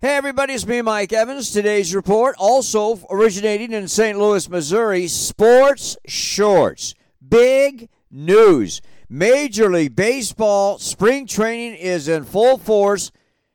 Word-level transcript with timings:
Hey, 0.00 0.14
everybody, 0.14 0.52
it's 0.52 0.64
me, 0.64 0.80
Mike 0.80 1.12
Evans. 1.12 1.50
Today's 1.50 1.92
report, 1.92 2.36
also 2.38 3.04
originating 3.10 3.72
in 3.72 3.88
St. 3.88 4.16
Louis, 4.16 4.48
Missouri, 4.48 5.08
sports 5.08 5.96
shorts. 6.06 6.94
Big 7.28 7.88
news. 8.08 8.80
Major 9.08 9.68
League 9.68 9.96
Baseball 9.96 10.78
spring 10.78 11.26
training 11.26 11.74
is 11.74 12.06
in 12.06 12.22
full 12.22 12.58
force. 12.58 13.10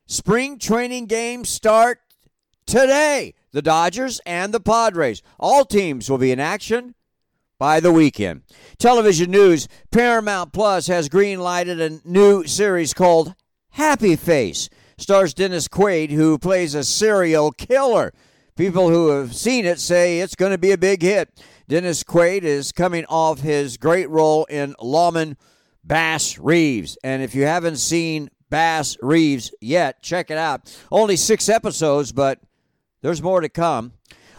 Spring 0.05 0.59
training 0.59 1.05
games 1.05 1.47
start 1.47 2.01
today. 2.65 3.35
The 3.53 3.61
Dodgers 3.61 4.19
and 4.25 4.53
the 4.53 4.59
Padres. 4.59 5.21
All 5.39 5.63
teams 5.63 6.09
will 6.09 6.17
be 6.17 6.33
in 6.33 6.41
action 6.41 6.93
by 7.57 7.79
the 7.79 7.93
weekend. 7.93 8.41
Television 8.77 9.31
news 9.31 9.69
Paramount 9.91 10.51
Plus 10.51 10.87
has 10.87 11.07
green 11.07 11.39
lighted 11.39 11.79
a 11.79 12.01
new 12.03 12.45
series 12.45 12.93
called 12.93 13.33
Happy 13.69 14.17
Face 14.17 14.69
stars 14.97 15.33
Dennis 15.33 15.67
Quaid, 15.67 16.11
who 16.11 16.37
plays 16.37 16.75
a 16.75 16.83
serial 16.83 17.51
killer. 17.51 18.13
People 18.55 18.89
who 18.89 19.09
have 19.09 19.35
seen 19.35 19.65
it 19.65 19.79
say 19.79 20.19
it's 20.19 20.35
going 20.35 20.51
to 20.51 20.57
be 20.57 20.71
a 20.71 20.77
big 20.77 21.01
hit. 21.01 21.41
Dennis 21.67 22.03
Quaid 22.03 22.43
is 22.43 22.71
coming 22.71 23.05
off 23.05 23.39
his 23.39 23.77
great 23.77 24.09
role 24.09 24.45
in 24.45 24.75
Lawman 24.79 25.37
Bass 25.83 26.37
Reeves. 26.37 26.97
And 27.03 27.23
if 27.23 27.33
you 27.33 27.45
haven't 27.45 27.77
seen 27.77 28.29
Bass 28.49 28.97
Reeves 29.01 29.51
yet, 29.59 30.03
check 30.03 30.29
it 30.29 30.37
out. 30.37 30.75
Only 30.91 31.15
six 31.15 31.49
episodes, 31.49 32.11
but 32.11 32.39
there's 33.01 33.23
more 33.23 33.41
to 33.41 33.49
come. 33.49 33.93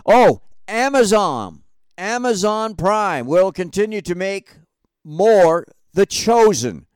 Oh, 0.07 0.43
Amazon. 0.69 1.62
Amazon 1.98 2.75
Prime 2.77 3.27
will 3.27 3.53
continue 3.53 4.01
to 4.03 4.15
make 4.15 4.57
more 5.05 5.67
The 5.93 6.07
Chosen 6.07 6.87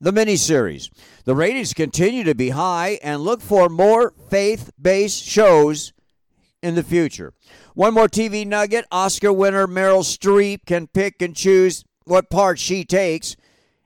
the 0.00 0.12
miniseries. 0.12 0.90
The 1.24 1.34
ratings 1.34 1.74
continue 1.74 2.24
to 2.24 2.34
be 2.34 2.50
high, 2.50 2.98
and 3.02 3.20
look 3.20 3.40
for 3.40 3.68
more 3.68 4.12
faith 4.30 4.70
based 4.80 5.24
shows 5.24 5.92
in 6.62 6.74
the 6.74 6.82
future. 6.82 7.32
One 7.74 7.94
more 7.94 8.08
TV 8.08 8.46
nugget 8.46 8.86
Oscar 8.90 9.32
winner 9.32 9.66
Meryl 9.66 10.02
Streep 10.02 10.66
can 10.66 10.88
pick 10.88 11.22
and 11.22 11.34
choose 11.34 11.84
what 12.04 12.30
part 12.30 12.58
she 12.58 12.84
takes, 12.84 13.36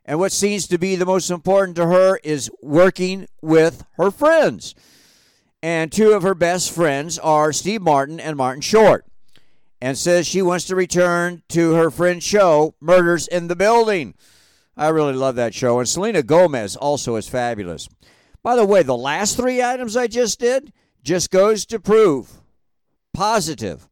and 0.05 0.19
what 0.19 0.33
seems 0.33 0.67
to 0.69 0.79
be 0.79 0.97
the 0.97 1.07
most 1.07 1.31
important 1.31 1.77
to 1.77 1.87
her 1.87 2.19
is 2.25 2.51
working 2.63 3.27
with 3.41 3.85
her 3.97 4.11
friends. 4.11 4.75
And 5.63 5.93
two 5.93 6.13
of 6.13 6.23
her 6.23 6.35
best 6.35 6.73
friends 6.73 7.19
are 7.19 7.53
Steve 7.53 7.83
Martin 7.83 8.19
and 8.19 8.37
Martin 8.37 8.63
Short. 8.63 9.07
And 9.81 9.99
says 9.99 10.27
she 10.27 10.43
wants 10.43 10.65
to 10.67 10.77
return 10.77 11.43
to 11.49 11.75
her 11.75 11.91
friend's 11.91 12.25
show, 12.25 12.75
Murders 12.81 13.27
in 13.27 13.49
the 13.49 13.57
Building. 13.57 14.15
I 14.77 14.89
really 14.89 15.13
love 15.13 15.37
that 15.37 15.55
show. 15.55 15.79
And 15.79 15.89
Selena 15.89 16.23
Gomez 16.23 16.77
also 16.77 17.17
is 17.17 17.29
fabulous. 17.29 17.89
By 18.43 18.57
the 18.57 18.65
way, 18.65 18.83
the 18.83 18.97
last 18.97 19.37
three 19.37 19.63
items 19.63 19.97
I 19.97 20.07
just 20.07 20.41
did 20.41 20.73
just 21.03 21.31
goes 21.31 21.67
to 21.67 21.79
prove 21.79 22.41
positive. 23.13 23.89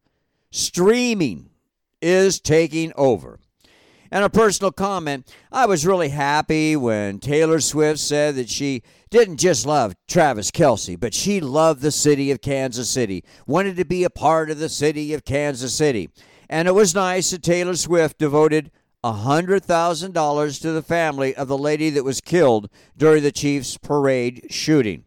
Streaming 0.49 1.49
is 2.01 2.39
taking 2.39 2.91
over. 2.95 3.39
And 4.13 4.25
a 4.25 4.29
personal 4.29 4.73
comment 4.73 5.33
I 5.53 5.65
was 5.65 5.85
really 5.85 6.09
happy 6.09 6.75
when 6.75 7.19
Taylor 7.19 7.61
Swift 7.61 7.99
said 7.99 8.35
that 8.35 8.49
she 8.49 8.83
didn't 9.09 9.37
just 9.37 9.65
love 9.65 9.95
Travis 10.07 10.51
Kelce, 10.51 10.99
but 10.99 11.13
she 11.13 11.39
loved 11.39 11.81
the 11.81 11.91
city 11.91 12.31
of 12.31 12.41
Kansas 12.41 12.89
City, 12.89 13.23
wanted 13.47 13.77
to 13.77 13.85
be 13.85 14.03
a 14.03 14.09
part 14.09 14.49
of 14.49 14.59
the 14.59 14.67
city 14.67 15.13
of 15.13 15.23
Kansas 15.23 15.73
City. 15.73 16.09
And 16.49 16.67
it 16.67 16.73
was 16.73 16.93
nice 16.93 17.31
that 17.31 17.43
Taylor 17.43 17.75
Swift 17.77 18.17
devoted 18.17 18.71
$100,000 19.03 20.61
to 20.61 20.71
the 20.71 20.81
family 20.81 21.35
of 21.35 21.47
the 21.47 21.57
lady 21.57 21.89
that 21.89 22.03
was 22.03 22.21
killed 22.21 22.69
during 22.95 23.23
the 23.23 23.31
Chiefs 23.31 23.77
parade 23.77 24.47
shooting. 24.49 25.05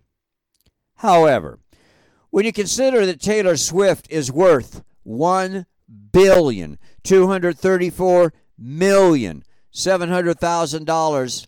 However, 0.96 1.58
when 2.30 2.44
you 2.44 2.52
consider 2.52 3.06
that 3.06 3.20
Taylor 3.20 3.56
Swift 3.56 4.10
is 4.10 4.32
worth 4.32 4.82
one 5.04 5.66
billion 6.12 6.78
two 7.02 7.26
hundred 7.26 7.58
thirty-four 7.58 8.32
million 8.58 9.44
seven 9.70 10.08
hundred 10.08 10.40
thousand 10.40 10.86
dollars, 10.86 11.46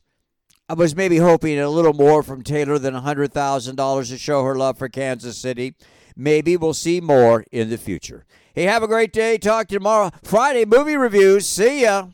I 0.68 0.74
was 0.74 0.94
maybe 0.94 1.16
hoping 1.16 1.58
a 1.58 1.68
little 1.68 1.94
more 1.94 2.22
from 2.22 2.42
Taylor 2.42 2.78
than 2.78 2.94
hundred 2.94 3.32
thousand 3.32 3.76
dollars 3.76 4.10
to 4.10 4.18
show 4.18 4.44
her 4.44 4.54
love 4.54 4.78
for 4.78 4.88
Kansas 4.88 5.38
City. 5.38 5.74
Maybe 6.16 6.56
we'll 6.56 6.74
see 6.74 7.00
more 7.00 7.44
in 7.50 7.68
the 7.70 7.78
future. 7.78 8.24
Hey, 8.54 8.64
have 8.64 8.82
a 8.82 8.88
great 8.88 9.12
day. 9.12 9.38
Talk 9.38 9.68
to 9.68 9.74
you 9.74 9.78
tomorrow. 9.78 10.10
Friday 10.22 10.64
movie 10.64 10.96
reviews. 10.96 11.46
See 11.46 11.82
ya. 11.82 12.08